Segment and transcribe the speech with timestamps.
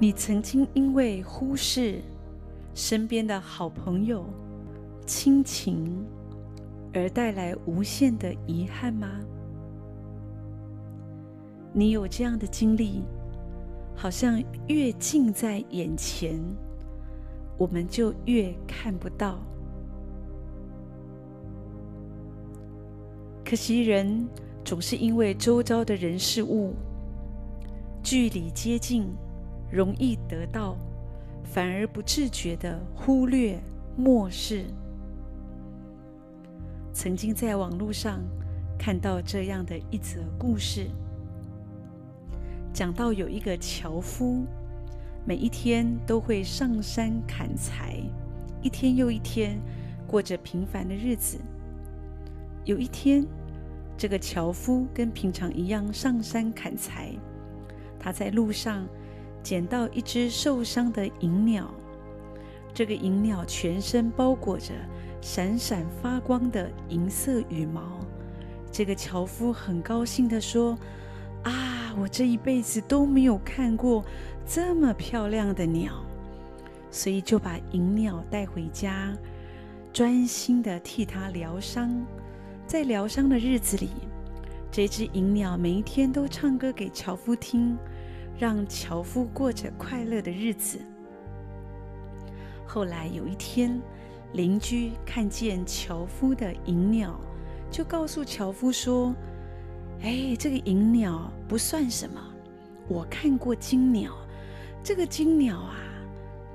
[0.00, 2.00] 你曾经因为忽视
[2.72, 4.24] 身边的好朋友、
[5.04, 6.06] 亲情
[6.94, 9.08] 而带来无限的遗憾吗？
[11.72, 13.02] 你有这样的经历，
[13.96, 16.40] 好像越近在眼前，
[17.56, 19.40] 我们就越看不到。
[23.44, 24.28] 可惜人
[24.64, 26.76] 总是因为周遭的人事物
[28.00, 29.08] 距离接近。
[29.70, 30.76] 容易得到，
[31.44, 33.58] 反而不自觉的忽略、
[33.96, 34.64] 漠视。
[36.92, 38.20] 曾经在网络上
[38.78, 40.88] 看到这样的一则故事，
[42.72, 44.44] 讲到有一个樵夫，
[45.24, 47.96] 每一天都会上山砍柴，
[48.62, 49.60] 一天又一天
[50.06, 51.38] 过着平凡的日子。
[52.64, 53.24] 有一天，
[53.96, 57.12] 这个樵夫跟平常一样上山砍柴，
[57.98, 58.86] 他在路上。
[59.48, 61.72] 捡到一只受伤的银鸟，
[62.74, 64.74] 这个银鸟全身包裹着
[65.22, 67.98] 闪闪发光的银色羽毛。
[68.70, 70.76] 这个樵夫很高兴地说
[71.44, 74.04] ：“啊，我这一辈子都没有看过
[74.46, 75.94] 这么漂亮的鸟。”
[76.92, 79.16] 所以就把银鸟带回家，
[79.94, 82.04] 专心地替它疗伤。
[82.66, 83.88] 在疗伤的日子里，
[84.70, 87.78] 这只银鸟每一天都唱歌给樵夫听。
[88.38, 90.78] 让樵夫过着快乐的日子。
[92.64, 93.80] 后来有一天，
[94.34, 97.18] 邻居看见樵夫的银鸟，
[97.70, 99.14] 就告诉樵夫说
[100.02, 102.20] ：“哎，这个银鸟不算什么，
[102.86, 104.12] 我看过金鸟，
[104.84, 105.76] 这个金鸟啊，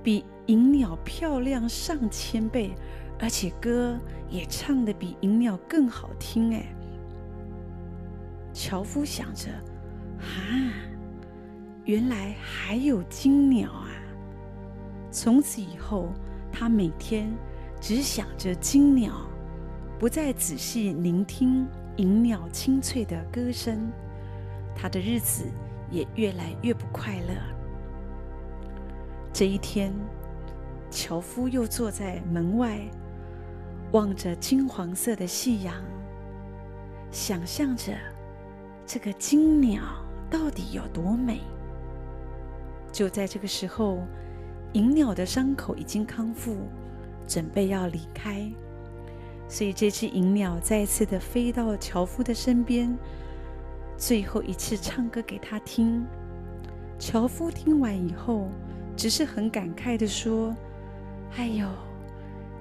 [0.01, 2.71] 比银鸟漂亮上千倍，
[3.19, 3.97] 而且歌
[4.29, 6.63] 也唱得比银鸟更好听。”哎，
[8.53, 9.49] 樵夫想着，
[10.21, 10.92] 啊。
[11.85, 13.89] 原来还有金鸟啊！
[15.11, 16.13] 从此以后，
[16.51, 17.29] 他每天
[17.81, 19.13] 只想着金鸟，
[19.99, 21.67] 不再仔细聆听
[21.97, 23.91] 银鸟清脆的歌声。
[24.73, 25.43] 他的日子
[25.91, 27.35] 也越来越不快乐。
[29.33, 29.93] 这一天，
[30.89, 32.79] 樵夫又坐在门外，
[33.91, 35.75] 望着金黄色的夕阳，
[37.11, 37.93] 想象着
[38.85, 39.83] 这个金鸟
[40.29, 41.41] 到底有多美。
[42.93, 43.97] 就在这个时候，
[44.73, 46.55] 银鸟的伤口已经康复，
[47.27, 48.47] 准备要离开。
[49.49, 52.95] 所以这只银鸟再次的飞到樵夫的身边，
[53.97, 56.05] 最后一次唱歌给他听。
[56.99, 58.47] 樵夫听完以后，
[58.95, 60.55] 只是很感慨的说
[61.35, 61.67] ：“哎呦，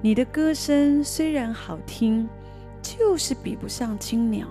[0.01, 2.27] 你的歌声虽然好听，
[2.81, 4.47] 就是比不上金鸟。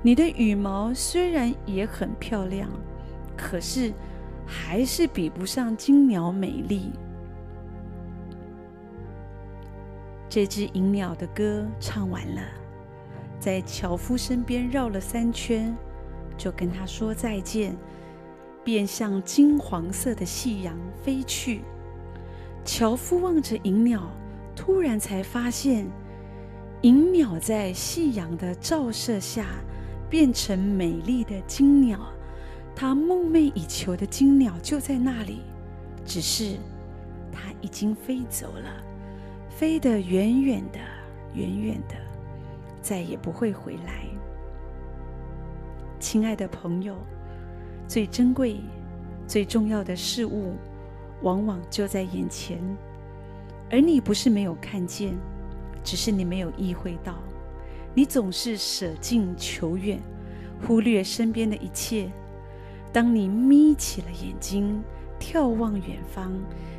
[0.00, 2.70] 你的羽毛虽然也很漂亮。”
[3.38, 3.94] 可是，
[4.44, 6.90] 还是比不上金鸟美丽。
[10.28, 12.42] 这只银鸟的歌唱完了，
[13.38, 15.74] 在樵夫身边绕了三圈，
[16.36, 17.74] 就跟他说再见，
[18.64, 21.62] 便向金黄色的夕阳飞去。
[22.64, 24.10] 樵夫望着银鸟，
[24.54, 25.86] 突然才发现，
[26.82, 29.46] 银鸟在夕阳的照射下，
[30.10, 32.00] 变成美丽的金鸟。
[32.80, 35.40] 他梦寐以求的金鸟就在那里，
[36.06, 36.54] 只是
[37.32, 38.70] 它已经飞走了，
[39.50, 40.78] 飞得远远的，
[41.34, 41.96] 远远的，
[42.80, 44.04] 再也不会回来。
[45.98, 46.94] 亲爱的朋友，
[47.88, 48.60] 最珍贵、
[49.26, 50.54] 最重要的事物，
[51.22, 52.60] 往往就在眼前，
[53.72, 55.18] 而你不是没有看见，
[55.82, 57.16] 只是你没有意会到。
[57.92, 60.00] 你总是舍近求远，
[60.64, 62.08] 忽略身边的一切。
[62.92, 64.82] 当你眯起了眼睛，
[65.20, 66.32] 眺望远方，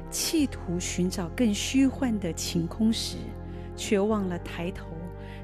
[0.10, 3.18] 企图寻找更虚幻的晴空时，
[3.76, 4.88] 却忘了抬头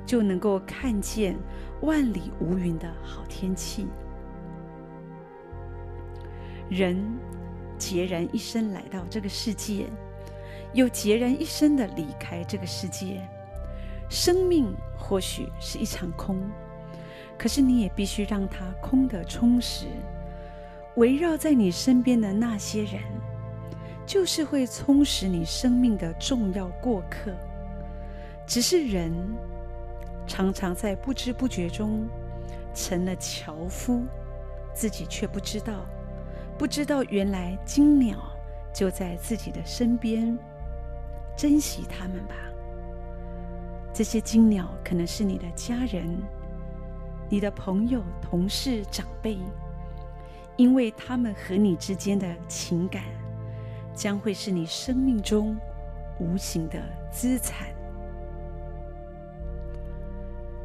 [0.06, 1.36] 就能够看见
[1.82, 3.88] 万里无云的好天气。
[6.68, 6.98] 人
[7.78, 9.86] 孑然一身来到这个世界，
[10.74, 13.22] 又孑然一身的离开这个世界。
[14.10, 16.42] 生命或许是一场空，
[17.38, 19.86] 可是你也必须让它空得充实。
[20.96, 23.02] 围绕在你身边的那些人，
[24.06, 27.32] 就是会充实你生命的重要过客。
[28.48, 29.12] 只是人
[30.26, 32.08] 常常在不知不觉中
[32.74, 34.04] 成了樵夫，
[34.74, 35.86] 自己却不知道，
[36.58, 38.18] 不知道原来金鸟
[38.74, 40.38] 就在自己的身边。
[41.36, 42.36] 珍惜他们吧，
[43.94, 46.08] 这些金鸟可能是你的家人、
[47.28, 49.38] 你的朋友、同事、长辈。
[50.58, 53.04] 因为他们和你之间的情感，
[53.94, 55.56] 将会是你生命中
[56.20, 56.82] 无形的
[57.12, 57.68] 资产。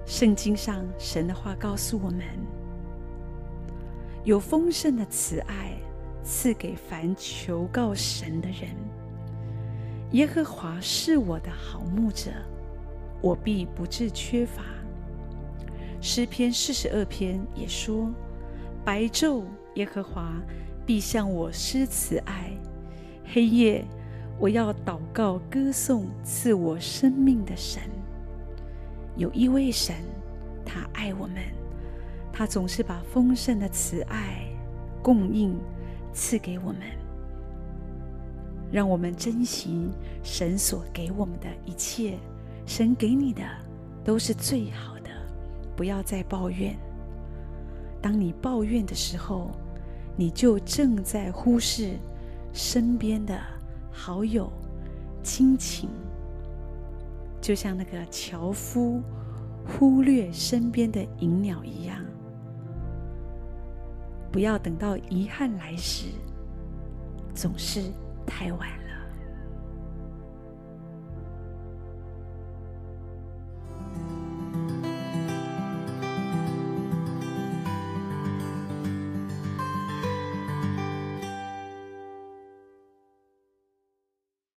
[0.07, 2.25] 圣经上神的话告诉我们：
[4.25, 5.73] 有丰盛的慈爱
[6.23, 8.71] 赐给凡求告神的人。
[10.13, 12.31] 耶和华是我的好牧者，
[13.21, 14.63] 我必不致缺乏。
[16.01, 18.11] 诗篇四十二篇也说：
[18.85, 19.45] 白昼
[19.75, 20.35] 耶和华
[20.85, 22.51] 必向我施慈爱，
[23.25, 23.85] 黑夜
[24.39, 27.83] 我要祷告歌颂赐我生命的神。
[29.17, 29.95] 有一位神，
[30.65, 31.37] 他爱我们，
[32.33, 34.47] 他总是把丰盛的慈爱
[35.03, 35.57] 供应
[36.13, 36.81] 赐给我们，
[38.73, 39.91] 让我们珍惜
[40.23, 42.19] 神所给我们的一切。
[42.67, 43.43] 神给你的
[44.05, 45.11] 都是最好的，
[45.77, 46.77] 不要再抱怨。
[48.03, 49.51] 当你抱怨的时候，
[50.17, 51.97] 你就正在忽视
[52.53, 53.39] 身边的
[53.93, 54.51] 好友、
[55.23, 55.89] 亲情。
[57.41, 59.03] 就像那个樵夫
[59.67, 62.05] 忽略身边的银鸟一样，
[64.31, 66.07] 不要等到遗憾来时，
[67.35, 67.83] 总是
[68.27, 68.80] 太晚。